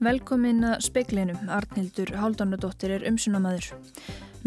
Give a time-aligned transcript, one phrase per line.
[0.00, 3.66] Velkomin að speiklinum, Arnhildur Háldanadóttir er umsunamaður.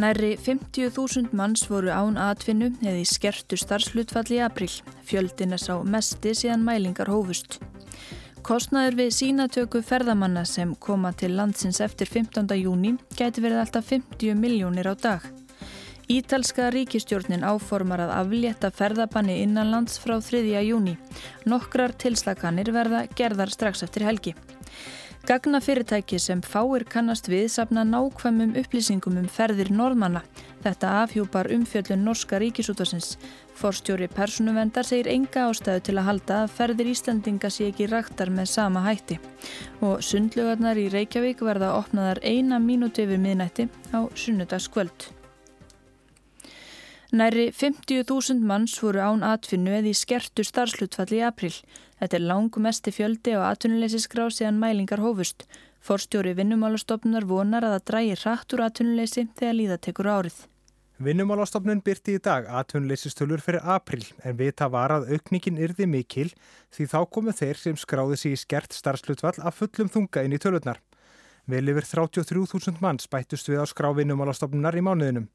[0.01, 4.71] Næri 50.000 manns voru án atvinnu eða í skertu starfslutfall í april.
[5.05, 7.59] Fjöldin er sá mesti síðan mælingar hófust.
[8.41, 12.49] Kostnaður við sínatöku ferðamanna sem koma til landsins eftir 15.
[12.57, 15.29] júni gæti verið alltaf 50 miljónir á dag.
[16.09, 20.41] Ítalska ríkistjórnin áformar að aflétta ferðabanni innanlands frá 3.
[20.65, 20.97] júni.
[21.45, 24.33] Nokkrar tilslakanir verða gerðar strax eftir helgi.
[25.23, 30.19] Gagnafyrirtæki sem fáir kannast við sapna nákvæmum upplýsingum um ferðir norðmanna.
[30.65, 33.13] Þetta afhjúpar umfjöllun norska ríkisútasins.
[33.55, 38.51] Forstjóri personuvendar segir enga ástæðu til að halda að ferðir Íslandinga sé ekki raktar með
[38.57, 39.21] sama hætti.
[39.79, 45.22] Og sundlugarnar í Reykjavík verða opnaðar eina mínúti yfir miðnætti á sunnudagskvöld.
[47.13, 51.51] Næri 50.000 manns voru án atfinnu eða í skertu starfslutfalli í april.
[51.99, 55.45] Þetta er langmesti fjöldi á atvinnuleysisgrá síðan mælingar hófust.
[55.85, 60.41] Forstjóri vinnumálastofnunar vonar að það drægi hratt úr atvinnuleysi þegar líða tekur árið.
[61.05, 66.31] Vinnumálastofnun byrti í dag atvinnuleysistölur fyrir april en vita var að aukningin yrði mikil
[66.73, 70.41] því þá komu þeir sem skráði sig í skert starfslutfall að fullum þunga inn í
[70.41, 70.81] tölurnar.
[71.45, 75.29] Vel yfir 33.000 manns bættust við á skrá vinnumálastofnunar í mánuðinum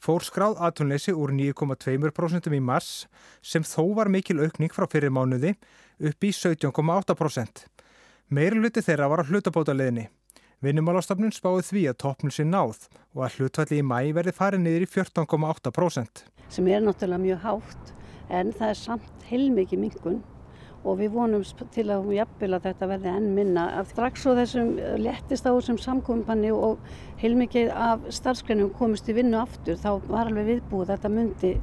[0.00, 3.04] fór skráð aðtunleysi úr 9,2% í mars
[3.44, 5.54] sem þó var mikil aukning frá fyrir mánuði
[6.00, 7.66] upp í 17,8%.
[8.30, 10.08] Meirluti þeirra var á hlutabóta leðinni.
[10.60, 12.84] Vinnumálastofnun spáði því að toppnum sé náð
[13.16, 16.24] og að hlutvalli í mæ verði farið niður í 14,8%.
[16.52, 17.94] Sem er náttúrulega mjög hátt
[18.28, 20.20] en það er samt heilmikið mingun
[20.84, 23.66] og við vonum til að hún jafnvel að þetta verði enn minna.
[23.90, 26.80] Strax svo þessum lettist á þessum samkominbanni og
[27.20, 31.54] heilmikið af starfsgreinum komist í vinnu aftur þá var alveg viðbúið að þetta myndi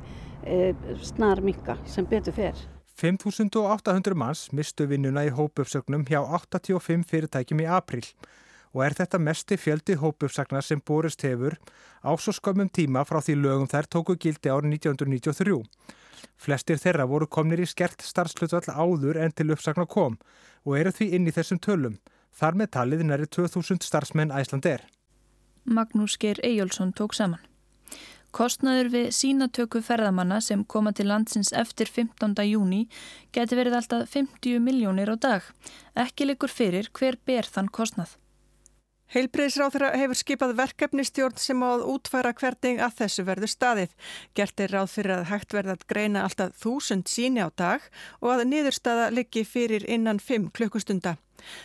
[0.46, 2.66] e, snar minka sem betur fer.
[2.98, 8.06] 5.800 manns mistu vinnuna í hópuppsögnum hjá 85 fyrirtækjum í april
[8.78, 11.56] og er þetta mesti fjöldi hópuppsagnar sem borist hefur
[12.06, 15.58] á svo skömmum tíma frá því lögum þær tóku gildi árið 1993.
[16.38, 20.20] Flestir þeirra voru komnir í skert starfslutvall áður en til uppsagnar kom
[20.64, 21.98] og eru því inn í þessum tölum.
[22.38, 24.86] Þar með talið næri 2000 starfsmenn Æsland er.
[25.66, 27.42] Magnús Geir Eyjólfsson tók saman.
[28.38, 32.36] Kostnaður við sínatöku ferðamanna sem koma til landsins eftir 15.
[32.46, 32.84] júni
[33.34, 35.42] geti verið alltaf 50 miljónir á dag.
[35.98, 38.14] Ekki likur fyrir hver ber þann kostnað.
[39.14, 43.94] Heilbreyðisráð hefur skipað verkefnistjórn sem á að útfæra hvernig að þessu verður staðið.
[44.36, 47.86] Gert er ráð fyrir að hægt verða að greina alltaf þúsund síni á dag
[48.20, 51.16] og að niðurstaða liggi fyrir innan 5 klukkustunda.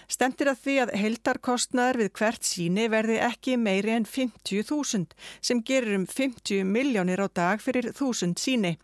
[0.07, 5.97] Stendir að því að heildarkostnaður við hvert síni verði ekki meiri en 50.000 sem gerir
[5.97, 8.77] um 50 miljónir á dag fyrir þúsund síni.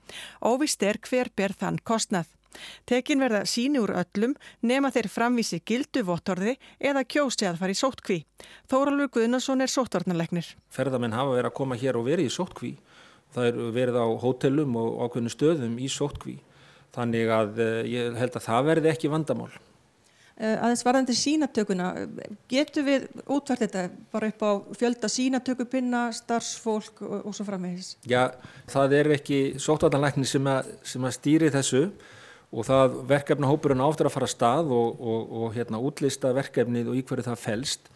[0.42, 2.26] Óvist er hver ber þann kostnað.
[2.88, 4.34] Tekin verða síni úr öllum
[4.66, 8.18] nema þeir framvísi gildu vottorði eða kjósi að fara í sóttkví.
[8.70, 10.50] Þóraldur Guðnason er sóttornarlegnir.
[10.72, 12.74] Ferðamenn hafa verið að koma hér og verið í sóttkví.
[13.34, 16.38] Það er verið á hótelum og ákveðinu stöðum í sóttkví.
[16.96, 19.50] Þannig að eh, ég held að það verði ekki vandamál.
[20.38, 21.86] Uh, aðeins varðandi sínatökuna,
[22.46, 23.80] getur við útvært þetta
[24.14, 27.96] bara upp á fjölda sínatökupinna, starfsfólk og, og svo framvegis?
[28.06, 28.30] Já,
[28.70, 30.46] það er ekki sóttornarlegnir sem,
[30.86, 31.82] sem að stýri þessu
[32.48, 36.92] og það verkefna hópurinn áttur að fara að stað og, og, og hérna, útlista verkefnið
[36.92, 37.90] og í hverju það fælst.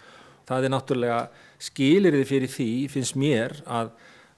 [0.49, 1.21] Það er náttúrulega
[1.63, 3.93] skilirði fyrir því, finnst mér, að,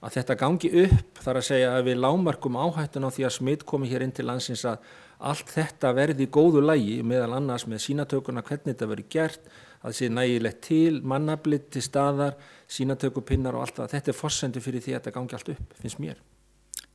[0.05, 3.65] að þetta gangi upp þar að segja að við lámarkum áhættun á því að smitt
[3.67, 4.85] komi hér inn til landsins að
[5.25, 9.49] allt þetta verði í góðu lægi meðal annars með sínatökuna hvernig þetta verið gert,
[9.81, 12.39] að það sé nægilegt til, mannablitt til staðar,
[12.71, 13.91] sínatökupinnar og allt það.
[13.97, 16.23] Þetta er fórsendu fyrir því að þetta gangi allt upp, finnst mér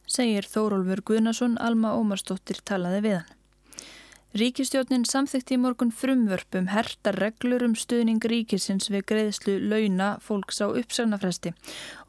[0.09, 3.35] segir Þórólfur Guðnason, Alma Ómarsdóttir talaði við hann.
[4.37, 10.69] Ríkistjórnin samþykti í morgun frumvörpum herta reglur um stuðning ríkisins við greiðslu launa fólks á
[10.69, 11.55] uppsagnafresti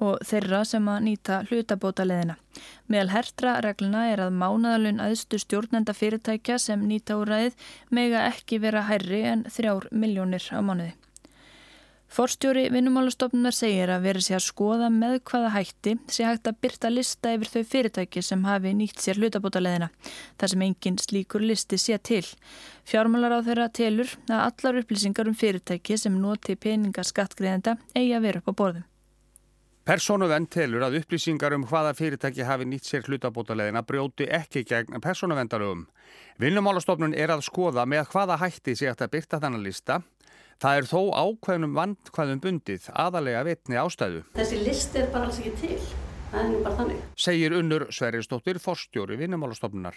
[0.04, 2.36] og þeirra sem að nýta hlutabóta leðina.
[2.92, 7.56] Meðal hertra regluna er að mánadalun aðstu stjórnenda fyrirtækja sem nýta úræðið
[7.88, 10.92] mega ekki vera hærri en þrjár miljónir á mánuði.
[12.10, 16.90] Forstjóri vinnumálastofnunar segir að verið sé að skoða með hvaða hætti sé hægt að byrta
[16.90, 19.92] lista yfir þau fyrirtæki sem hafi nýtt sér hlutabótaleðina,
[20.34, 22.24] þar sem engin slíkur listi sé til.
[22.82, 28.26] Fjármálar á þeirra telur að allar upplýsingar um fyrirtæki sem noti peninga skattgreðenda eigi að
[28.26, 28.86] vera upp á borðum.
[29.86, 35.86] Personuvenn telur að upplýsingar um hvaða fyrirtæki hafi nýtt sér hlutabótaleðina brjóti ekki gegn personuvendarögum.
[36.42, 40.02] Vinnumálastofnun er að skoða með hvaða hætti sé hægt að byrta þennan lista
[40.60, 44.22] Það er þó ákveðnum vandkvæðum bundið aðalega vitni ástæðu.
[44.36, 45.78] Þessi list er bara alls ekki til.
[46.30, 46.98] Það er nú bara þannig.
[47.18, 49.96] Segir unnur Sverrisdóttir forstjóri vinnumálastofnunar.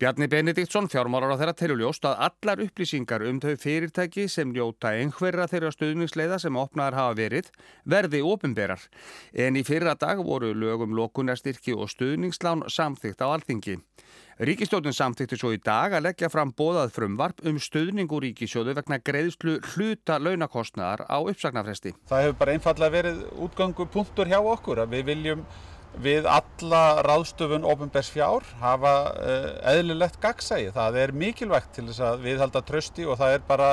[0.00, 5.46] Bjarni Benediktsson fjármálar á þeirra teluljóst að allar upplýsingar um þau fyrirtæki sem njóta einhverja
[5.52, 7.52] þeirra stuðningsleiða sem opnaðar hafa verið
[7.84, 8.82] verði ofinberar.
[9.36, 13.78] En í fyrra dag voru lögum lokunarstyrki og stuðningslán samþygt á alþingi.
[14.40, 19.58] Ríkistjóðin samþykti svo í dag að leggja fram bóðað frumvarp um stöðningu ríkisjóðu vegna greiðslu
[19.74, 21.90] hluta launakostnaðar á uppsagnarfresti.
[22.08, 25.42] Það hefur bara einfallega verið útgangu punktur hjá okkur að við viljum
[26.00, 30.70] við alla ráðstöfun ofinbærs fjár hafa uh, eðlilegt gagsægi.
[30.72, 33.68] Það er mikilvægt til þess að við halda trösti og það er bara,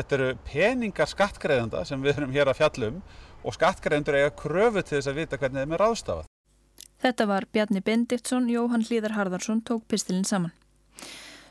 [0.00, 2.98] þetta eru peningar skattgreðanda sem við erum hér að fjallum
[3.44, 6.27] og skattgreðandur eiga kröfu til þess að vita hvernig þeim er ráðstafað.
[6.98, 10.50] Þetta var Bjarni Bendiktsson, Jóhann Hlíðar Harðarsson tók pistilinn saman.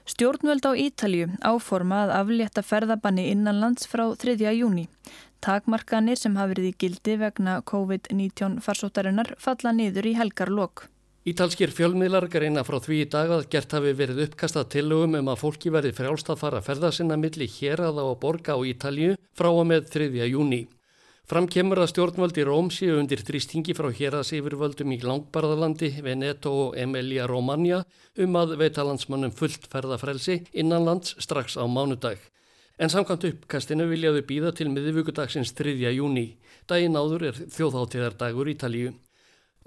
[0.07, 4.35] Stjórnvöld á Ítalju áforma að aflétta ferðabanni innanlands frá 3.
[4.55, 4.85] júni.
[5.43, 10.87] Takmarkanir sem hafi verið í gildi vegna COVID-19 farsóttarinnar falla niður í helgar lok.
[11.27, 15.41] Ítalskir fjölmiðlar greina frá því í dag að gert hafi verið uppkastað tillögum um að
[15.43, 18.59] fólki verði frjálst að fara að ferða sinna milli hér að á að borga á
[18.63, 20.27] Ítalju frá og með 3.
[20.31, 20.61] júni.
[21.27, 27.81] Framkemur að stjórnvöldi Róm séu undir þrýstingi frá héraðsýfurvöldum í Langbarðalandi, Veneto og Emilia Romagna
[28.23, 32.21] um að veita landsmannum fullt ferðafrelsi innanlands strax á mánudag.
[32.79, 35.75] En samkvæmt uppkastinu viljaðu býða til miðvíkudagsins 3.
[35.97, 36.37] júni.
[36.63, 38.95] Daginn áður er þjóðháttíðardagur Ítalíu.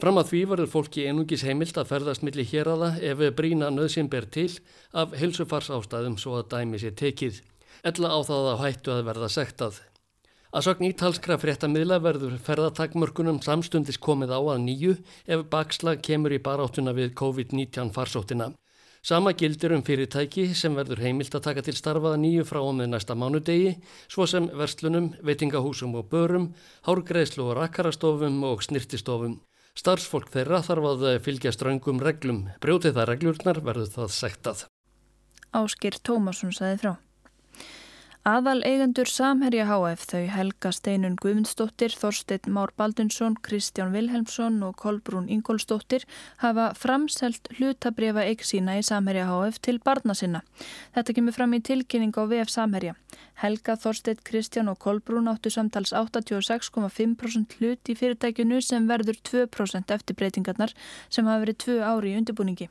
[0.00, 4.08] Fram að því verður fólki einungis heimilt að ferðast millir hér aða ef brína nöðsinn
[4.08, 4.48] ber til
[4.96, 7.44] af helsufars ástæðum svo að dæmi sér tekið.
[7.84, 9.84] Ella á það að hættu að verða sektað.
[10.50, 14.94] Að sögn ítalskra fréttamiðla verður ferðatakmörkunum samstundis komið á að nýju
[15.30, 18.48] ef bakslag kemur í baráttuna við COVID-19 farsóttina.
[19.00, 22.90] Sama gildir um fyrirtæki sem verður heimilt að taka til starfaða nýju frá og með
[22.90, 23.76] næsta mánudegi,
[24.10, 26.50] svo sem verslunum, veitingahúsum og börum,
[26.82, 29.38] hárgreðslu og rakkarastofum og snirtistofum.
[29.78, 32.48] Starfsfólk þeirra þarf að fylgja ströngum reglum.
[32.58, 34.66] Brjótið það reglurnar verður það sektað.
[35.54, 36.92] Áskir Tómasson saði frá.
[38.28, 45.30] Aðal eigendur Samherja HF þau Helga Steinun Guðmundsdóttir, Þorstein Már Baldunsson, Kristján Vilhelmsson og Kolbrún
[45.32, 46.04] Ingólsdóttir
[46.42, 50.42] hafa framselt hlutabriða eig sína í Samherja HF til barna sinna.
[50.92, 52.92] Þetta kemur fram í tilkynning á VF Samherja.
[53.40, 60.20] Helga, Þorstein, Kristján og Kolbrún áttu samtals 86,5% hlut í fyrirtækinu sem verður 2% eftir
[60.20, 60.76] breytingarnar
[61.08, 62.68] sem hafa verið 2 ári í undirbúningi.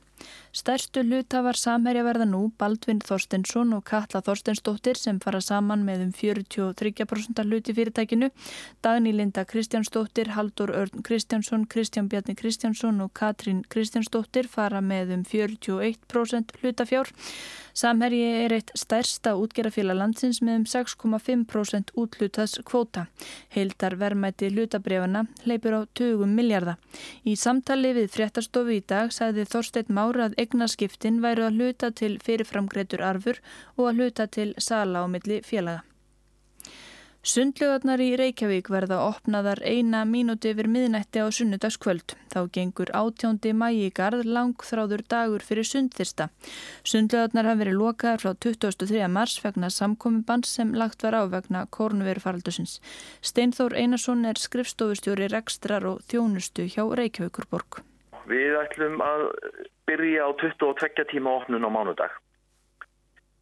[0.49, 6.11] Stærstu hlutafar Samherja verða nú Baldvin Þorstensson og Katla Þorstensdóttir sem fara saman með um
[6.17, 8.31] 43% hluti fyrirtækinu.
[8.81, 15.25] Dagni Linda Kristjánsdóttir, Haldur Örn Kristjánsson, Kristján Bjarni Kristjánsson og Katrín Kristjánsdóttir fara með um
[15.25, 17.13] 41% hlutafjár.
[17.79, 23.05] Samherji er eitt stærsta útgerafélag landsins með um 6,5% útlutaðs kvóta.
[23.53, 26.79] Heildar verðmæti hlutabrefana leipur á 20 miljardar.
[27.23, 32.15] Í samtali við fréttastofu í dag sagði Þorstein Mára að egnaskiptin væru að hluta til
[32.25, 33.37] fyrirframgreitur arfur
[33.75, 35.83] og að hluta til sala á milli félaga.
[37.29, 42.15] Sundlugarnar í Reykjavík verða opnaðar eina mínúti yfir miðnætti á sunnudagskvöld.
[42.33, 46.31] Þá gengur átjóndi mægi garð langþráður dagur fyrir sundþyrsta.
[46.81, 49.03] Sundlugarnar hafa verið lokaðar frá 23.
[49.19, 52.79] mars vegna samkomibans sem lagt var á vegna korunverufaraldusins.
[53.21, 57.83] Steinþór Einarsson er skrifstofustjóri rekstrar og þjónustu hjá Reykjavíkurborg.
[58.29, 59.27] Við ætlum að
[59.89, 62.17] byrja á 22 tíma opnun á mánudag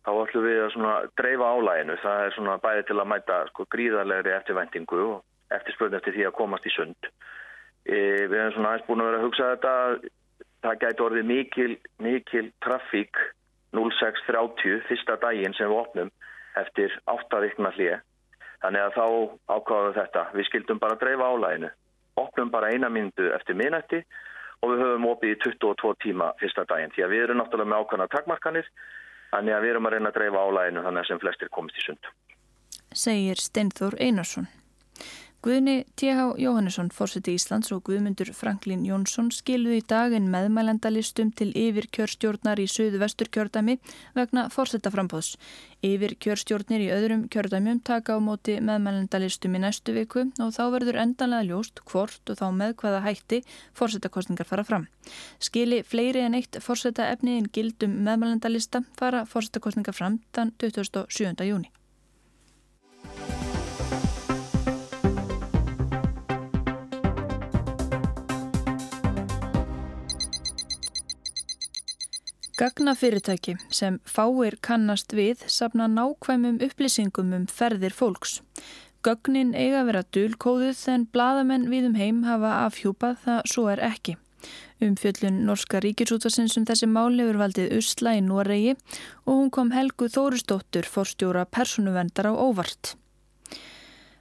[0.08, 1.96] þá ætlum við að dreifa álæginu.
[2.00, 6.68] Það er bæði til að mæta sko, gríðarlegri eftirvæntingu og eftirspörn eftir því að komast
[6.68, 7.10] í sund.
[7.84, 7.98] E,
[8.32, 9.74] við hefum svona aðeins búin að vera að hugsa þetta.
[10.64, 13.20] Það gæti orðið mikil, mikil trafík
[13.76, 16.14] 06.30 fyrsta daginn sem við opnum
[16.58, 18.00] eftir áttavíkna hlið.
[18.64, 19.06] Þannig að þá
[19.52, 20.26] ákváðum þetta.
[20.34, 21.74] Við skildum bara að dreifa álæginu.
[22.18, 24.02] Opnum bara eina myndu eftir minnætti
[24.64, 26.94] og við höfum opið í 22 tíma fyrsta daginn.
[26.96, 28.70] Því að við erum náttúrulega með ákvæmna takmarkanir
[29.38, 32.10] að við erum að reyna að dreifa álæginu þannig að sem flestir komist í sund.
[32.94, 34.48] Segir Steinþór Einarsson.
[35.48, 36.34] Guðni T.H.
[36.44, 42.66] Jóhannesson, fórseti Íslands og Guðmundur Franklin Jónsson skiluði í daginn meðmælendalistum til yfir kjörstjórnar í
[42.68, 43.78] söðu vestur kjördæmi
[44.18, 45.38] vegna fórsetaframbóðs.
[45.88, 51.00] Yfir kjörstjórnir í öðrum kjördæmjum taka á móti meðmælendalistum í næstu viku og þá verður
[51.06, 53.42] endanlega ljóst hvort og þá með hvaða hætti
[53.80, 54.92] fórsetakostningar fara fram.
[55.40, 61.40] Skili fleiri en eitt fórseta efniðin gildum meðmælendalista fara fórsetakostningar fram þann 27.
[61.48, 61.72] júni.
[72.58, 78.40] Gagnafyrirtæki sem fáir kannast við sapna nákvæmum upplýsingum um ferðir fólks.
[79.06, 84.18] Gögnin eiga vera dulkóðuð en bladamenn við um heim hafa afhjúpað það svo er ekki.
[84.82, 90.10] Umfjöllun Norska ríkisútvarsins um þessi máli hefur valdið Usla í Noregi og hún kom Helgu
[90.10, 92.98] Þórustóttur forstjóra personuvendar á óvart.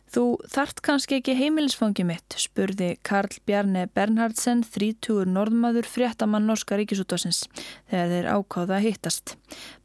[0.06, 7.42] Þú þart kannski ekki heimilisfangi mitt, spurði Karl Bjarni Bernhardsen, 30 norðmaður fréttamann Norska ríkisútvarsins,
[7.90, 9.34] þegar þeir ákáða að hittast.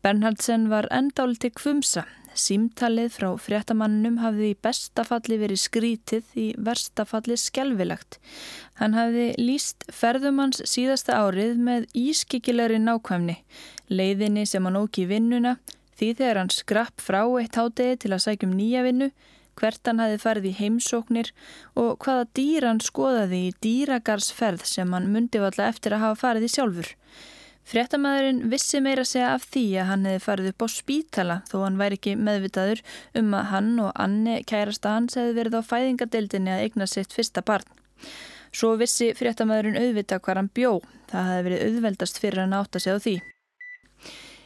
[0.05, 2.05] Bernhardsen var endáliti kvumsa.
[2.37, 8.21] Símtalið frá fréttamannum hafði í bestafalli verið skrítið, í verstafalli skelvilegt.
[8.79, 13.35] Hann hafði líst ferðumanns síðasta árið með ískikilegri nákvæmni,
[13.91, 15.57] leiðinni sem hann óki vinnuna,
[15.99, 19.11] því þegar hann skrapp frá eitt hátegi til að sækjum nýja vinnu,
[19.61, 21.29] hvert hann hafi farið í heimsóknir
[21.79, 26.47] og hvaða dýr hann skoðaði í dýragarsferð sem hann myndi valla eftir að hafa farið
[26.49, 26.91] í sjálfur.
[27.71, 31.77] Fréttamaðurinn vissi meira segja af því að hann hefði farið upp á spítala þó hann
[31.79, 32.81] væri ekki meðvitaður
[33.21, 37.45] um að hann og Anni kærasta hans hefði verið á fæðingadeildinni að eigna sitt fyrsta
[37.45, 37.69] barn.
[38.51, 40.79] Svo vissi fréttamaðurinn auðvita hvar hann bjó.
[41.11, 43.15] Það hefði verið auðveldast fyrir hann átt að segja því.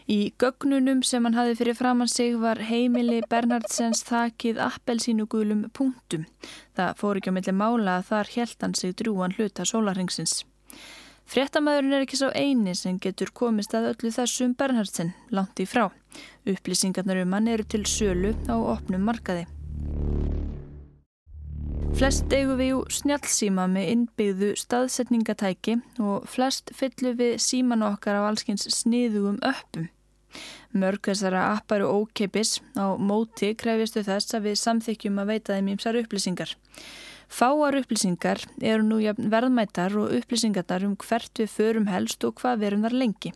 [0.06, 6.28] Í gögnunum sem hann hafi fyrir framann sig var heimili Bernhardsens þakið appelsínugulum punktum.
[6.78, 10.44] Það fór ekki á milli mála að þar held hann sig drúan hluta sólarhengsins.
[11.26, 15.88] Frettamæðurinn er ekki sá eini sem getur komist að öllu þessum Bernhardsen langt í frá.
[16.46, 19.48] Upplýsingarnar um hann eru til sölu á opnum markaði.
[21.96, 28.28] Flest eigum við jú snjálfsíma með innbyggðu staðsetningatæki og flest fyllum við síman okkar á
[28.28, 29.90] allskins sniðugum öppum.
[30.76, 35.70] Mörg þessara appar og ókeipis á móti krefjastu þess að við samþykjum að veita þeim
[35.76, 36.52] ímsar upplýsingar.
[37.32, 42.86] Fáar upplýsingar eru nú verðmættar og upplýsingarnar um hvert við förum helst og hvað verum
[42.86, 43.32] þar lengi.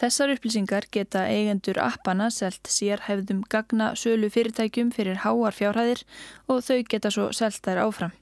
[0.00, 6.02] Þessar upplýsingar geta eigendur appana selt sér hefðum gagna sölu fyrirtækjum fyrir háar fjárhæðir
[6.48, 8.16] og þau geta svo selt þær áfram.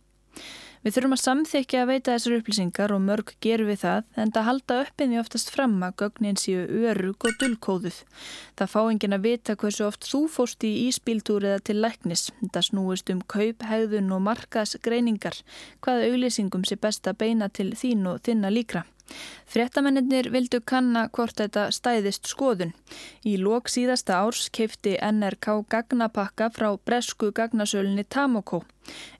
[0.85, 4.49] Við þurfum að samþykja að veita þessar upplýsingar og mörg gerum við það en það
[4.49, 8.01] halda uppinni oftast fram að gögnin séu örug og dullkóðuð.
[8.59, 12.29] Það fá engin að vita hversu oft þú fóst í íspíltúr eða til læknis.
[12.53, 15.41] Það snúist um kaup, hegðun og markas greiningar.
[15.85, 18.87] Hvaða auglýsingum sé best að beina til þín og þinna líkra.
[19.47, 22.73] Frettamennir vildu kanna hvort þetta stæðist skoðun.
[23.25, 28.65] Í lók síðasta árs keipti NRK gagnapakka frá bresku gagnasölinni Tamoko,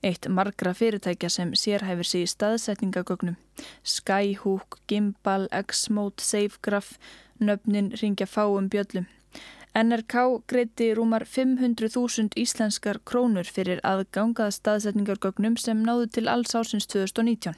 [0.03, 3.37] eitt margra fyrirtækja sem sérhæfur sig í staðsetningagögnum.
[3.83, 6.97] Skyhook, Gimbal, X-Mode, Safegraph,
[7.39, 9.07] nöfnin ringja fáum bjöllum.
[9.77, 17.53] NRK greiti rúmar 500.000 íslenskar krónur fyrir aðgangað staðsetningargögnum sem náðu til alls ásins 2019.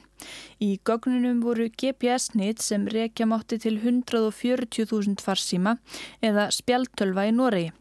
[0.60, 5.78] Í gögnunum voru GPS-nýtt sem rekja mátti til 140.000 farsíma
[6.20, 7.72] eða spjaltölva í Noregi.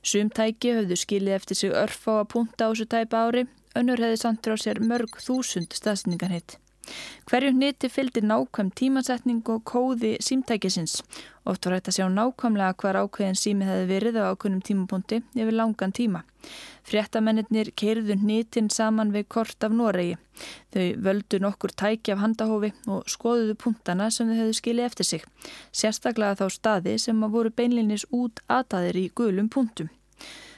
[0.00, 3.44] Sumtæki höfðu skilið eftir sig örf á að punta á þessu tæpa ári,
[3.76, 6.61] önnur hefði samtur á sér mörg þúsund staðsetningarnitt.
[7.30, 10.98] Hverju nýtti fylgdi nákvæm tímasetning og kóði símtækisins.
[11.46, 15.54] Oft var hægt að sjá nákvæmlega hver ákveðin sími hefði verið á ákveðnum tímapunkti yfir
[15.54, 16.24] langan tíma.
[16.82, 20.18] Fréttamennir keirðu nýttin saman við kort af Noregi.
[20.74, 25.26] Þau völdu nokkur tæki af handahófi og skoðuðu punktana sem þau hefðu skilið eftir sig.
[25.70, 29.90] Sérstaklega þá staði sem að voru beinlinis út ataðir í gulum punktum.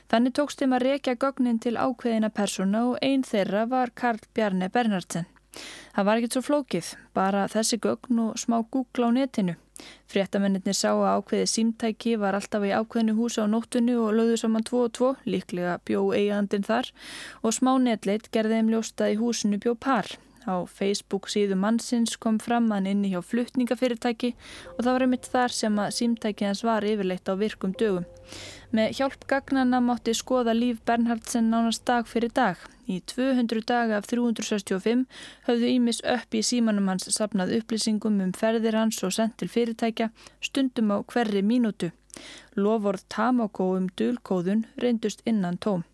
[0.09, 4.69] Þannig tókst þeim að rekja gögnin til ákveðina persóna og einn þeirra var Karl Bjarni
[4.73, 5.25] Bernhardsen.
[5.94, 9.54] Það var ekkert svo flókið, bara þessi gögn og smá Google á netinu.
[10.11, 14.66] Fréttamennir sá að ákveði símtæki var alltaf í ákveðinu húsa á nóttunni og lögðu saman
[14.66, 16.92] 2 og 2, líklega bjó eigandin þar
[17.42, 20.14] og smá netleit gerði þeim ljóstað í húsinu bjó par.
[20.45, 24.35] Á Facebook síðu mannsins kom fram hann inni hjá fluttningafyrirtæki
[24.75, 28.05] og það var einmitt þar sem að símtæki hans var yfirleitt á virkum dögum.
[28.75, 32.61] Með hjálp gagnana mátti skoða líf Bernhardsen nánast dag fyrir dag.
[32.85, 35.07] Í 200 daga af 365
[35.49, 40.11] höfðu Ímis upp í símanum hans sapnað upplýsingum um ferðir hans og sendt til fyrirtækja
[40.45, 41.93] stundum á hverri mínútu.
[42.57, 45.85] Loford Tamako um dulkóðun reyndust innan tóm.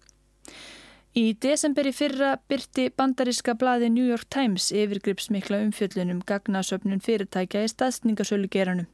[1.21, 7.73] Í desember í fyrra byrti bandaríska blaði New York Times yfirgripsmikla umfjöllunum gagnasöfnun fyrirtækja í
[7.73, 8.87] staðsningasölu geranum.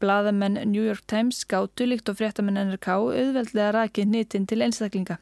[0.00, 5.18] Blaðamenn New York Times gáttu líkt og fréttamenn NRK auðveldlega rakið nýttinn til einstaklinga.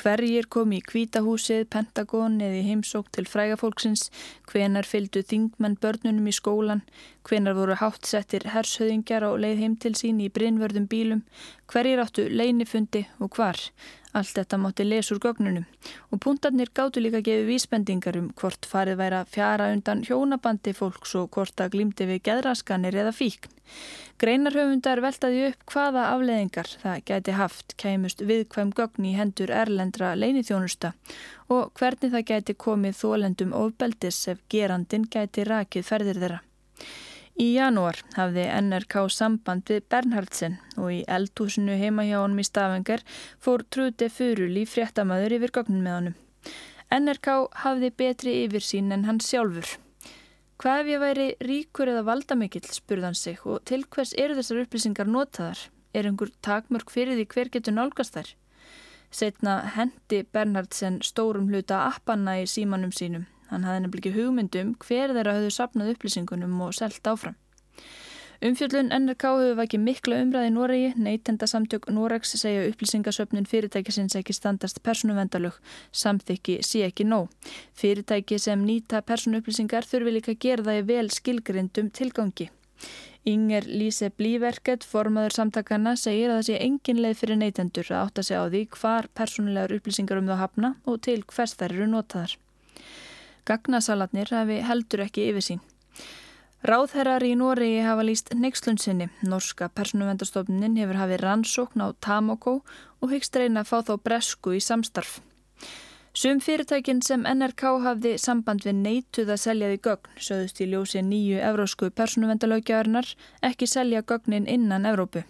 [0.00, 4.08] Hverjir kom í kvítahúsið, Pentagon eða í heimsók til frægafólksins,
[4.48, 6.82] hvenar fylgdu þingmenn börnunum í skólan,
[7.28, 11.22] hvenar voru hátsettir hershöðingjar á leið heim til sín í brinnvörðum bílum,
[11.68, 13.60] hverjir áttu leinifundi og hvar.
[14.16, 15.64] Allt þetta mátti lesa úr gögnunum
[16.14, 21.12] og puntarnir gáttu líka gefa vísbendingar um hvort farið væri að fjara undan hjónabandi fólks
[21.20, 23.52] og hvort að glýmdi við geðraskanir eða fíkn.
[24.16, 30.94] Greinarhöfundar veltaði upp hvaða afleðingar það gæti haft kæmust viðkvæm gögn í hendur erlendra leinithjónusta
[31.52, 36.40] og hvernig það gæti komið þólendum ofbeldis ef gerandin gæti rakið ferðir þeirra.
[37.36, 43.02] Í janúar hafði NRK samband við Bernhardsen og í eldhúsinu heima hjá honum í Stafengar
[43.44, 46.14] fór Trúti Furul í fréttamaður yfir gögnin með honum.
[46.96, 47.28] NRK
[47.60, 49.68] hafði betri yfirsýn en hann sjálfur.
[50.56, 55.12] Hvað ef ég væri ríkur eða valdamikill, spurðan sig, og til hvers eru þessar upplýsingar
[55.12, 55.60] notaðar?
[55.92, 58.32] Er einhver takmörk fyrir því hver getur nálgast þær?
[59.12, 63.28] Setna hendi Bernhardsen stórum hluta appanna í símanum sínum.
[63.50, 67.36] Hann hafði nefnilega ekki hugmyndum hver þeirra höfðu sapnað upplýsingunum og selgt áfram.
[68.44, 74.36] Umfjöldun NRK hefur ekki mikla umræði í Noregi, neytenda samtök Noregs segja upplýsingasöfnin fyrirtækisins ekki
[74.36, 75.56] standast persónuvendalög,
[75.96, 77.30] samþykki sé ekki nóg.
[77.80, 82.50] Fyrirtæki sem nýta persónuupplýsingar þurfi líka gera það í vel skilgrindum tilgangi.
[83.26, 88.26] Inger Lise Blíverket, formaður samtakana, segir að það sé engin leið fyrir neytendur að átta
[88.28, 92.36] sig á því hvar persónulegar upplýsingar um þá hafna og til hvers þær eru notaðar.
[93.46, 95.64] Gagnasalatnir hafi heldur ekki yfir sín.
[96.66, 99.06] Ráðherrar í Nóriði hafa líst neykslunsinni.
[99.22, 102.62] Norska persónuvendastofnin hefur hafið rannsókn á Tamoko
[102.98, 105.20] og hyggst reyna að fá þá bresku í samstarf.
[106.16, 111.02] Sum fyrirtækin sem NRK hafði samband við neituð að selja því gögn söðust í ljósi
[111.04, 113.10] nýju evrósku persónuvendalögjarinnar
[113.44, 115.26] ekki selja gögnin innan Evrópu.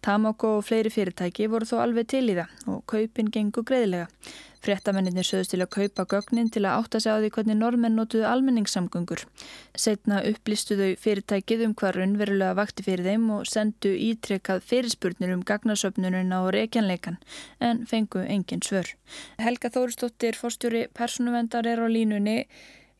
[0.00, 4.06] Tamoko og fleiri fyrirtæki voru þó alveg til í það og kaupin gengur greiðlega.
[4.64, 8.24] Fréttamenninir sögðust til að kaupa gögnin til að átta sig á því hvernig normenn notuðu
[8.28, 9.24] almenningssamgöngur.
[9.78, 15.44] Setna upplistu þau fyrirtækið um hvað raunverulega vakti fyrir þeim og sendu ítrekkað fyrirspurnir um
[15.46, 17.20] gagnasöfnununa og reykjanleikan
[17.60, 18.94] en fengu engin svör.
[19.38, 22.44] Helga Þóristóttir, fórstjóri personuvendar er á línunni.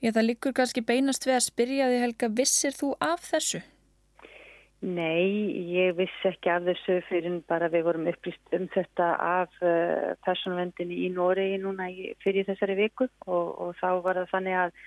[0.02, 3.64] Ég það líkur kannski beinast við að spyrja því Helga, vissir þú af þessu?
[4.78, 10.14] Nei, ég vissi ekki af þessu fyrir bara við vorum upplýst um þetta af uh,
[10.22, 14.78] personvendinni í Noregi núna í, fyrir þessari viku og, og þá var það þannig að,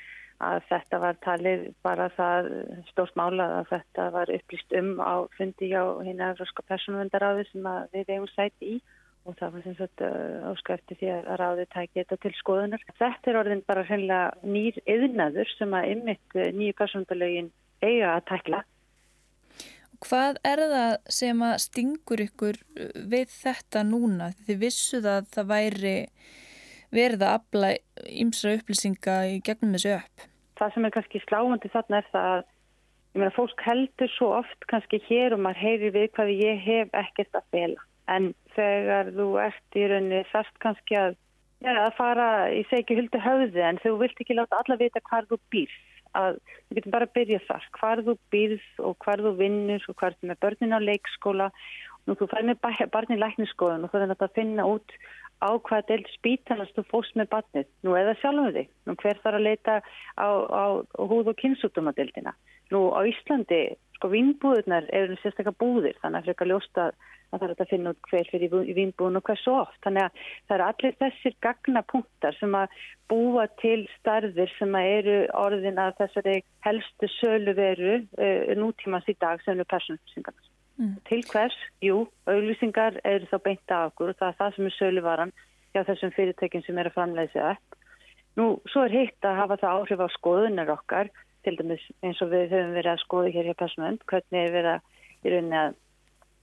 [0.48, 2.50] að þetta var talið bara það
[2.93, 8.15] stórt mála að þetta var upplýst um á fundi á hérna Európska personvendaráði sem við
[8.15, 8.81] eigum sæti í
[9.27, 10.07] og það var sem sagt
[10.55, 12.92] áskæfti því að ráði tæki þetta til skoðunar.
[12.96, 18.29] Þetta er orðin bara hreinlega nýr yðnaður sem að ymmit uh, nýju personvendalögin eiga að
[18.31, 18.68] tækla
[20.01, 24.31] Hvað er það sem að stingur ykkur uh, við þetta núna?
[24.48, 25.98] Þið vissuð að það væri
[26.92, 27.70] verið að afla
[28.09, 30.25] ymsra upplýsinga í gegnum þessu upp.
[30.59, 35.01] Það sem er kannski sláandi þarna er það að meina fólk heldur svo oft kannski
[35.07, 37.87] hér og maður heyrir við hvað ég hef ekkert að fela.
[38.11, 41.16] En þegar þú ert í rauninni þarft kannski að,
[41.64, 45.29] ja, að fara í segi huldu höfði en þú vilt ekki láta alla vita hvað
[45.31, 46.37] þú býrst að
[46.69, 47.69] við getum bara að byrja þar.
[47.77, 51.50] Hvar þú býrð og hvar þú vinnur og hvar þú með börnin á leikskóla.
[52.09, 54.95] Og þú fær með barni í lækniskoðun og þú er að finna út
[55.41, 57.67] á hvaða deild spítanast þú fóst með barnið.
[57.85, 59.75] Nú eða sjálfum þig, nú hver þarf að leita
[60.17, 62.33] á, á, á húð og kynnsútumadeildina
[62.72, 63.64] nú á Íslandi
[63.98, 66.92] sko vinnbúðunar eru sérstaklega búðir þannig að fyrir að ljósta
[67.31, 69.77] að það er að finna út hver fyrir vínbúin og hversu oft.
[69.86, 72.79] Þannig að það eru allir þessir gagnapunktar sem að
[73.12, 79.16] búa til starfir sem að eru orðin að þessari helstu sölu veru uh, nútímans í
[79.22, 80.50] dag sem eru persónlýsingarnar.
[80.81, 80.94] Mm.
[81.07, 81.57] Til hvers?
[81.84, 85.36] Jú, auglýsingar eru þá beint af okkur og það er það sem er söluvaran
[85.72, 87.77] hjá þessum fyrirtækjum sem eru að framlega sig upp.
[88.40, 91.12] Nú, svo er hitt að hafa það áhrif á skoðunar okkar,
[91.45, 94.73] til dæmis eins og við höfum verið að skoða hér hjá persónlönd, hvernig er verið
[94.75, 95.79] að rauninni að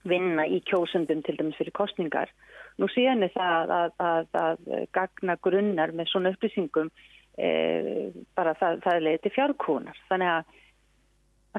[0.09, 2.31] vinna í kjósundum til dæmis fyrir kostningar.
[2.79, 6.93] Nú síðan er það að, að, að gagna grunnar með svona upplýsingum
[7.39, 7.51] e,
[8.39, 10.01] bara það, það er leiðið til fjárkúnar.
[10.11, 10.55] Þannig að,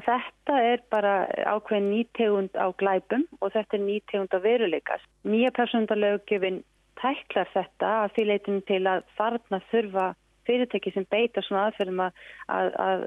[0.00, 1.14] þetta er bara
[1.52, 5.04] ákveðin nýtegund á glæpum og þetta er nýtegund á veruleikas.
[5.28, 6.62] Nýja persóndalögjöfin
[7.00, 10.06] tæklar þetta að því leitin til að þarna þurfa
[10.50, 12.22] fyrirtæki sem beita svona aðferðum að,
[12.84, 13.04] að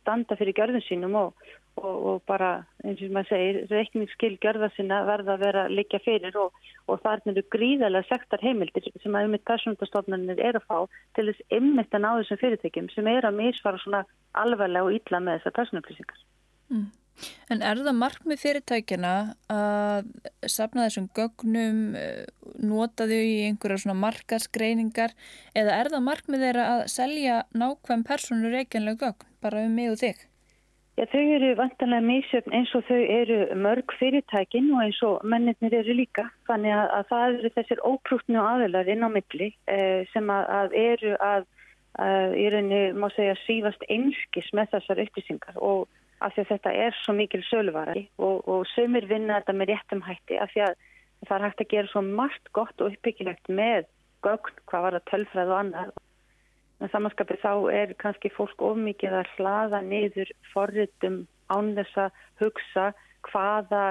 [0.00, 1.48] standa fyrir gjörðum sínum og,
[1.78, 2.50] og, og bara
[2.84, 6.56] eins og maður segir, reikningsskil gjörða sinna verða að vera líka fyrir og,
[6.88, 10.78] og það er gríðarlega sektar heimildir sem að um eitt persónundastofnarnir er að fá
[11.18, 14.04] til þess ymmit að ná þessum fyrirtækjum sem er að misfara svona
[14.38, 16.24] alvarlega og ítla með þessar persónupplýsingar.
[16.68, 16.88] Mm.
[17.52, 19.12] En er það markmið fyrirtækjana
[19.52, 20.08] að
[20.46, 22.24] sapna þessum gögnum, eh,
[22.60, 25.14] nota þau í einhverja svona markaskreiningar
[25.56, 30.00] eða er það markmið þeirra að selja nákvæm personur reikjanlega gögn bara um mig og
[30.02, 30.24] þig?
[30.98, 35.76] Já, þau eru vantanlega mísjöfn eins og þau eru mörg fyrirtækin og eins og mennirnir
[35.78, 36.24] eru líka.
[36.50, 40.76] Þannig að, að það eru þessir óprútnu aðilar inn á milli eh, sem að, að
[40.82, 41.46] eru að
[41.98, 45.88] í rauninni má segja sífast einskis með þessar upplýsingar og
[46.24, 50.02] af því að þetta er svo mikil söluvarari og, og sömur vinna þetta með réttum
[50.06, 50.74] hætti af því að
[51.26, 53.88] það er hægt að gera svo margt gott og uppbyggilegt með
[54.26, 55.92] gögn, hvað var það tölfræð og annar.
[56.78, 62.86] En samanskapið þá er kannski fólk ofmikið að hlaða niður forritum án þess að hugsa
[63.28, 63.82] hvaða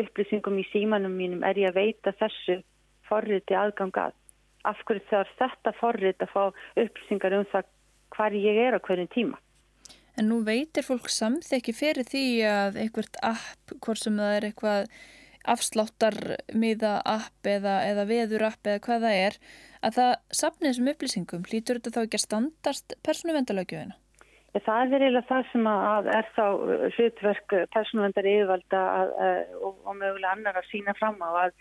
[0.00, 2.60] upplýsingum í símanum mínum er ég að veita þessu
[3.08, 4.14] forriti aðgangað.
[4.68, 6.42] Af hverju þarf þetta forrit að fá
[6.84, 7.68] upplýsingar um það
[8.16, 9.38] hvar ég er á hverjum tíma.
[10.18, 14.92] En nú veitir fólk samþekki fyrir því að einhvert app, hvort sem það er eitthvað
[15.48, 16.16] afsláttar
[16.52, 19.38] miða app eða, eða veður app eða hvað það er,
[19.80, 21.48] að það sapnið þessum upplýsingum.
[21.52, 23.96] Lítur þetta þá ekki að standast persónuvendalögjöfina?
[24.50, 26.46] Það er veriðilega það sem að er þá
[26.96, 31.52] hlutverk persónuvendar yfirvalda að, að, og, og mögulega annar að sína fram á að,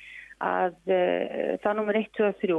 [0.47, 2.57] að eh, það nummer 1, 2 og 3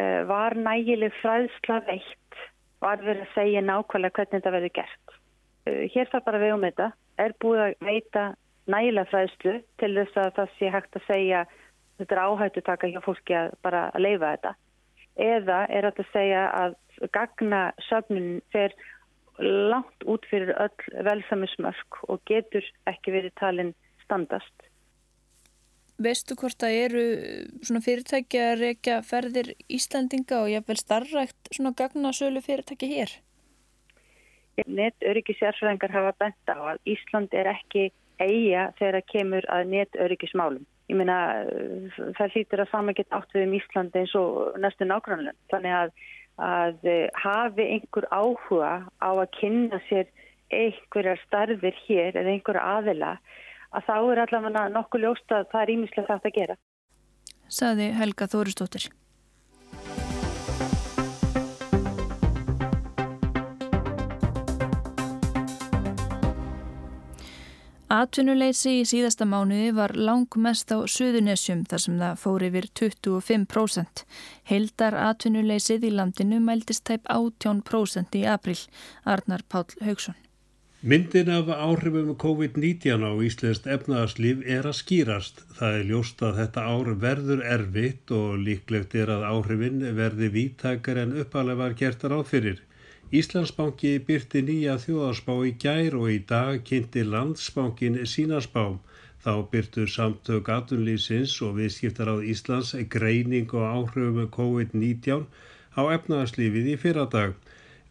[0.00, 2.18] eh, var nægileg fræðsla veitt,
[2.82, 5.16] var verið að segja nákvæmlega hvernig þetta verður gert.
[5.66, 6.88] Eh, hér þarf bara við um þetta,
[7.22, 8.24] er búið að veita
[8.70, 11.44] nægilega fræðslu til þess að það sé hægt að segja
[11.98, 14.54] þetta er áhættu taka hjá fólki að bara að leifa þetta.
[15.22, 16.76] Eða er þetta að segja að
[17.12, 18.74] gagna söfnun fer
[19.42, 24.54] langt út fyrir öll velsamismörk og getur ekki verið talin standast.
[26.02, 27.02] Veistu hvort það eru
[27.62, 33.12] svona fyrirtæki að reyka ferðir Íslandinga og jáfnveil starrækt svona gagnasölu fyrirtæki hér?
[34.66, 40.66] Netöryggisjárfræðingar hafa bent á að Ísland er ekki eiga þegar það kemur að netöryggismálum.
[40.90, 41.18] Ég meina
[42.18, 45.36] það hlýtur að saman geta átt við um Ísland eins og næstu nákvæmlega.
[45.52, 45.94] Þannig að,
[46.48, 46.90] að
[47.22, 50.10] hafi einhver áhuga á að kynna sér
[50.52, 53.14] einhverjar starfir hér eða einhverja aðila
[53.72, 56.58] að þá er allavega nokkuð ljóst að það er ímislega þátt að gera.
[57.52, 58.90] Saði Helga Þóristóttir.
[67.92, 74.04] Atvinnuleysi í síðasta mánuði var langmest á Suðunessjum þar sem það fór yfir 25%.
[74.48, 78.56] Heildar atvinnuleysið í landinu mæltist tæp 18% í april.
[79.04, 80.16] Arnar Páll Haugsson.
[80.84, 85.42] Myndin af áhrifum COVID-19 á Íslandst efnaðarslíf er að skýrast.
[85.54, 90.98] Það er ljóst að þetta ár verður erfitt og líklegt er að áhrifin verði víttakar
[91.04, 92.58] en uppalega var gert að ráðfyrir.
[93.20, 98.64] Íslandsbanki byrti nýja þjóðarspá í gær og í dag kynnti landsbankin sínaspá.
[99.22, 105.30] Þá byrtu samtök atunlýsins og viðskiptar á Íslands greining og áhrifum COVID-19
[105.78, 107.38] á efnaðarslífið í fyrradag.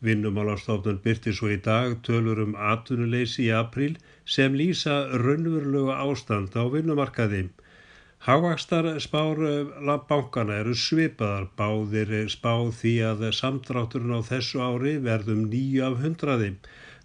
[0.07, 3.91] Vinnumálastofnun byrti svo í dag tölur um atunuleysi í april
[4.35, 7.41] sem lýsa raunverulega ástand á vinnumarkaði.
[8.25, 9.39] Hávakstar spár
[10.09, 16.51] bankana eru svipaðar, báðir spáð því að samtrátturinn á þessu ári verðum nýju af hundraði.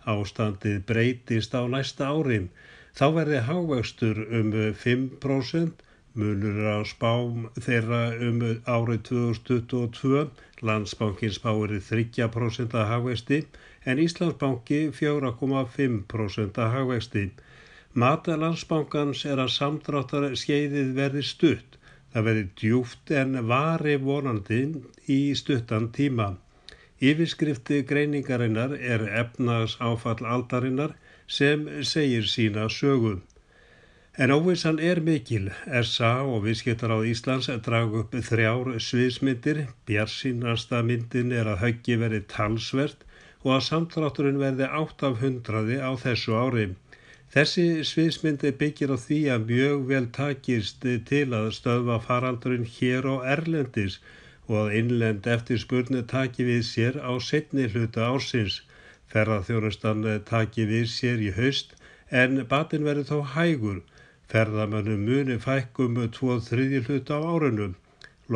[0.05, 2.43] Ástandið breytist á næsta ári.
[2.97, 4.53] Þá verði hávakstur um
[4.85, 5.86] 5%,
[6.17, 8.39] munur á spám þeirra um
[8.75, 10.23] árið 2022,
[10.69, 13.41] landsbankin spáir 3% að hagvexti
[13.85, 17.25] en Íslandsbanki 4,5% að hagvexti.
[17.93, 21.79] Mata landsbankans er að samdráttar skeiðið verði stutt.
[22.13, 24.61] Það verði djúft en vari vonandi
[25.13, 26.33] í stuttan tíma.
[26.97, 30.97] Yfirskrifti greiningarinnar er efnags áfall aldarinnar
[31.29, 33.19] sem segir sína sögu.
[34.19, 35.51] En óvissan er mikil.
[35.85, 39.59] SA og viðskiptar á Íslands drag upp þrjár sviðsmyndir.
[39.85, 43.03] Bjarsínasta myndin er að höggi verði talsvert
[43.43, 46.73] og að samtrátturinn verði átt af hundraði á þessu árið.
[47.35, 53.15] Þessi sviðsmyndi byggir á því að mjög vel takist til að stöðva faraldurinn hér á
[53.35, 53.99] Erlendis
[54.49, 58.63] og að innlend eftir spurnu taki við sér á setni hluta ársins.
[59.13, 61.77] Ferðarþjónustan taki við sér í haust
[62.09, 63.85] en batin verður þó hægur.
[64.33, 67.75] Ferðamönnum muni fækkum tvo þriðji hluta á árunum.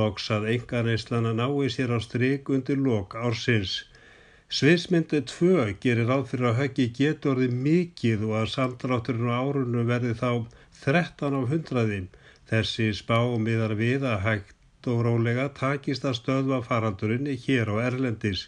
[0.00, 3.72] Loksað enganeistlana nái sér á stryk undir lok ársins.
[4.58, 9.90] Sviðsmyndi 2 gerir ráð fyrir að höggi getur orðið mikið og að samdrátturinn á árunum
[9.90, 10.30] verði þá
[10.84, 12.08] 13 á hundraðin.
[12.50, 18.46] Þessi spá miðar við að hægt og rólega takist að stöðva faraldurinn hér á Erlendis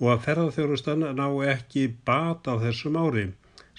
[0.00, 3.26] og að ferðarþjónustan ná ekki bat á þessum ári.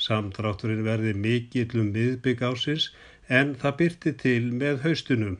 [0.03, 2.91] Samdrátturinn verði mikill um miðbygg ásins
[3.39, 5.37] en það byrti til með haustunum.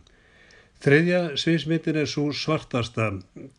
[0.84, 3.06] Þriðja sviðsmyndin er svo svartasta,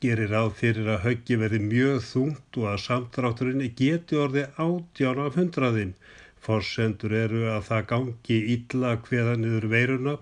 [0.04, 5.38] gerir ráð fyrir að höggi verði mjög þungt og að samtrátturinn geti orði átján af
[5.40, 5.94] hundraðin.
[6.44, 10.14] Forsendur eru að það gangi illa hveða niður veiruna,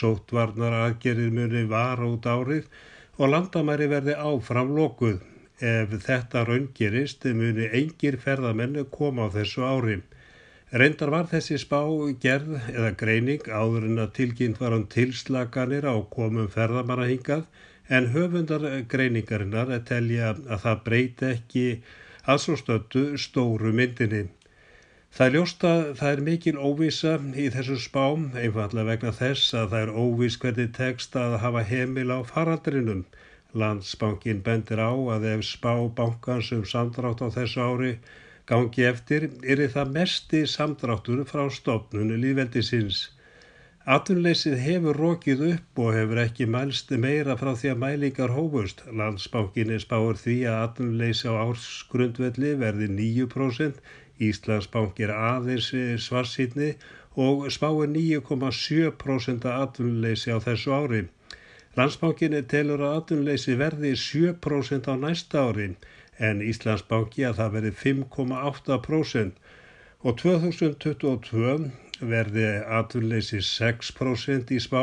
[0.00, 2.66] sótvarnar aðgerðir muni var út árið
[3.18, 5.22] og landamæri verði áfram lokuð.
[5.62, 10.00] Ef þetta raungerist muni engir ferðamennu koma á þessu ári.
[10.70, 11.78] Reyndar var þessi spá
[12.20, 17.46] gerð eða greining áður en að tilkynnt var um tilslaganir á komum ferðamanna hingað
[17.88, 21.64] en höfundar greiningarinnar telja að það breyti ekki
[22.28, 24.26] að svo stöttu stóru myndinni.
[25.08, 29.86] Það er ljósta, það er mikil óvisa í þessu spám, einfallega vegna þess að það
[29.86, 33.06] er óvis hvernig tekst að hafa heimil á faraldrinum.
[33.56, 37.94] Landsbankin bendir á að ef spá bankans um samdrátt á þessu ári
[38.48, 43.00] gangi eftir er það mesti samdráttur frá stopnunu líðveldisins.
[43.88, 48.82] Atunleysið hefur rokið upp og hefur ekki mælst meira frá því að mælingar hófust.
[49.00, 53.82] Landsbánkinni spáur því að atunleysi á ársgrundvelli verði 9%,
[54.28, 55.70] Íslandsbánk er aðeins
[56.04, 56.72] svarsýtni
[57.28, 61.04] og spáur 9,7% atunleysi á þessu ári.
[61.76, 65.72] Landsbánkinni telur að atunleysi verði 7% á næsta ári
[66.18, 69.38] en Íslandsbanki að það verði 5,8%
[70.06, 71.54] og 2022
[72.12, 72.48] verði
[72.80, 74.82] atvinnleysi 6% í spá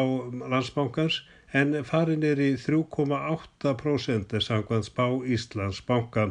[0.54, 1.22] landsbankans
[1.56, 5.06] en farin er í 3,8% samkvæmt spá
[5.38, 6.26] Íslandsbanka.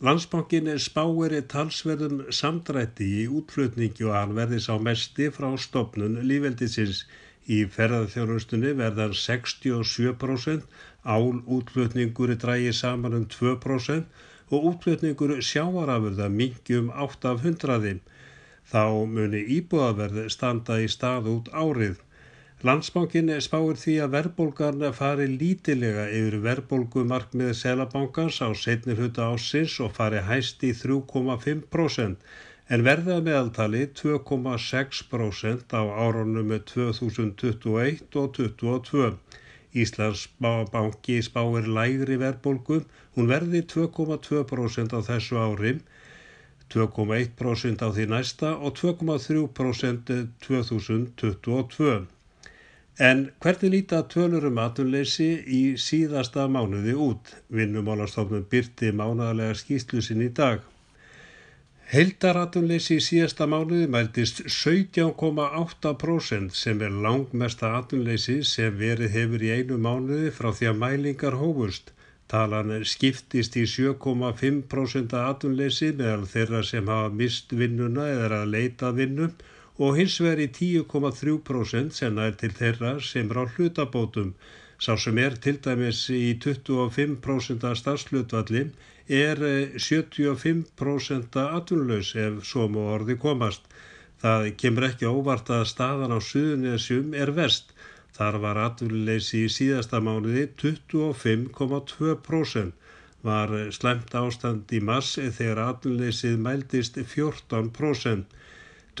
[0.00, 7.02] Landsbankin spáir í talsverðum samdrætti í útflutningi og hann verði sá mesti frá stopnun lífveldisins.
[7.50, 10.64] Í ferðarþjónustunni verðan 67%
[11.04, 14.04] Ál útflutningur drægi saman um 2%
[14.50, 18.00] og útflutningur sjáarafurða mingi um 8 af 100.
[18.72, 18.84] Þá
[19.14, 21.96] muni íbúðaverð standa í stað út árið.
[22.68, 29.94] Landsbankin spáir því að verðbólgarna fari lítilega yfir verðbólgumarkmiði selabankans á setnir hutta ásins og
[29.96, 32.28] fari hæst í 3,5%
[32.74, 39.14] en verða meðaltali 2,6% á árunum með 2021 og 2022.
[39.74, 42.80] Íslandsbanki spáir lægri verðbólgu,
[43.14, 45.74] hún verði 2,2% á þessu ári,
[46.74, 52.06] 2,1% á því næsta og 2,3% 2022.
[53.00, 57.32] En hvernig líta tölurum atunleysi í síðasta mánuði út?
[57.48, 60.60] Vinnumálastofnum byrti mánaðarlega skýslu sinn í dag.
[61.90, 69.78] Heildaratunleysi í síðasta mánuði mæltist 17,8% sem er langmesta atunleysi sem verið hefur í einu
[69.86, 71.90] mánuði frá því að mælingar hófust.
[72.30, 79.26] Talan skiptist í 7,5% atunleysi meðal þeirra sem hafa mist vinnuna eða að leita vinnu
[79.82, 84.30] og hins veri 10,3% sem er til þeirra sem er á hlutabótum.
[84.80, 88.62] Sá sem er til dæmis í 25% starfslutvalli
[89.10, 89.36] er
[89.76, 93.62] 75% eh, atvinnulegs ef svo má orði komast.
[94.22, 97.66] Það kemur ekki óvart að staðan á suðunisjum er vest.
[98.16, 102.72] Þar var atvinnuleysi í síðasta mánuði 25,2%.
[103.28, 108.24] Var slemt ástand í mass þegar atvinnuleysið mældist 14%.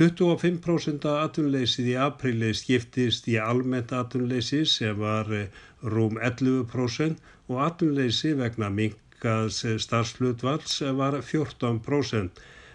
[0.00, 5.48] 25% atvinnuleysið í apríli skiptist í almennt atvinnuleysi sem var eh,
[5.82, 7.16] rúm 11%
[7.48, 12.30] og atvinnuleysi vegna mink lækkaðs starfslutvalls var 14%.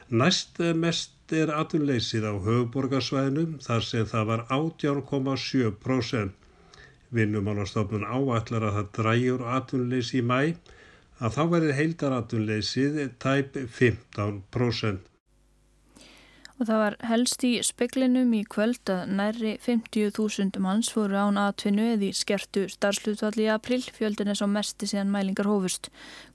[0.09, 6.29] Næst mest er atunleysið á höfuborgarsvæðinum þar sem það var 18,7%.
[7.11, 10.53] Vinnumálastofnun áallar að það dræjur atunleysi í mæ
[11.17, 15.14] að þá verður heildar atunleysið tæp 15%.
[16.55, 21.89] Og það var helst í speklinum í kvöld að nærri 50.000 manns fóru án aðtvinnu
[21.97, 25.89] eða í skertu starfslutvalli í april, fjöldin er svo mesti síðan mælingar hófust.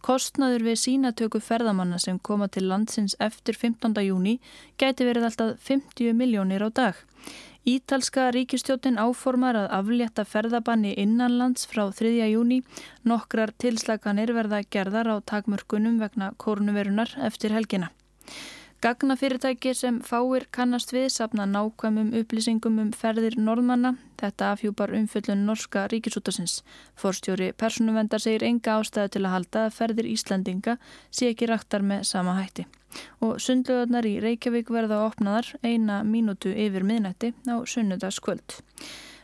[0.05, 3.97] Kostnaður við sínatöku ferðamanna sem koma til landsins eftir 15.
[4.05, 4.37] júni
[4.77, 7.01] gæti verið alltaf 50 miljónir á dag.
[7.65, 12.13] Ítalska ríkistjótin áformar að aflétta ferðabanni innanlands frá 3.
[12.29, 12.61] júni.
[13.09, 17.93] Nokkrar tilslaganir verða gerðar á takmörkunum vegna kórnuverunar eftir helgina.
[18.81, 23.91] Gagnafyrirtæki sem fáir kannast við sapna nákvæmum upplýsingum um ferðir norðmanna.
[24.17, 26.63] Þetta afhjúpar umfyllun norska ríkisútasins.
[26.97, 30.79] Forstjóri personuvendar segir enga ástæðu til að halda að ferðir Íslandinga
[31.13, 32.65] sé ekki raktar með sama hætti.
[33.21, 38.57] Og sundluðarnar í Reykjavík verða opnaðar eina mínútu yfir miðnætti á sunnudaskvöld.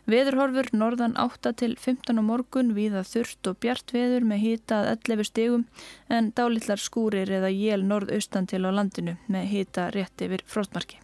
[0.07, 4.91] Veðurhorfur norðan 8 til 15 á morgun viða þurft og bjart veður með hita að
[4.93, 5.65] 11 stegum
[6.07, 11.01] en dálitlar skúrir eða jél norðaustan til á landinu með hita rétt yfir frostmarki.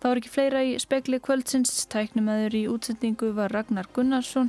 [0.00, 4.48] Það var ekki fleira í spekli kvöldsins, tæknumæður í útsendingu var Ragnar Gunnarsson,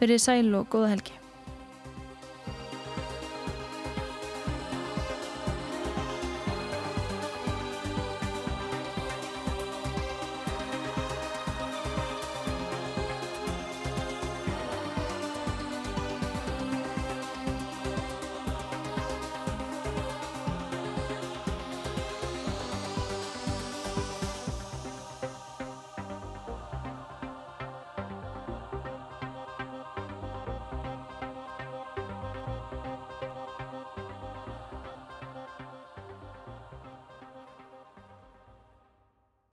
[0.00, 1.25] verið sæl og góða helgi.